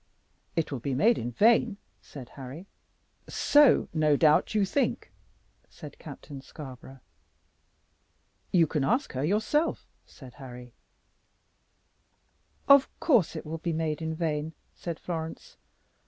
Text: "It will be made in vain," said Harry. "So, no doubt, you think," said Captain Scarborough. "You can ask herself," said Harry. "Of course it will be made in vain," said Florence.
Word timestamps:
"It 0.55 0.71
will 0.71 0.79
be 0.79 0.95
made 0.95 1.19
in 1.19 1.31
vain," 1.31 1.77
said 2.01 2.29
Harry. 2.29 2.65
"So, 3.29 3.87
no 3.93 4.17
doubt, 4.17 4.55
you 4.55 4.65
think," 4.65 5.11
said 5.69 5.99
Captain 5.99 6.41
Scarborough. 6.41 7.01
"You 8.51 8.65
can 8.65 8.83
ask 8.83 9.13
herself," 9.13 9.85
said 10.07 10.33
Harry. 10.41 10.73
"Of 12.67 12.89
course 12.99 13.35
it 13.35 13.45
will 13.45 13.59
be 13.59 13.73
made 13.73 14.01
in 14.01 14.15
vain," 14.15 14.53
said 14.75 14.99
Florence. 14.99 15.57